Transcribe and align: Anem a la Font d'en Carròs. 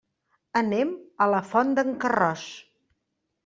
Anem 0.61 0.95
a 1.25 1.29
la 1.35 1.43
Font 1.51 1.77
d'en 1.81 1.95
Carròs. 2.07 2.51